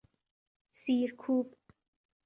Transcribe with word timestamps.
سیر 0.79 1.07
کوب 1.21 1.47